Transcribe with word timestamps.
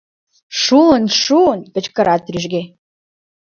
—Шуын, 0.61 1.03
шуын!— 1.21 1.59
кычкырат 1.73 2.23
рӱжге. 2.33 2.61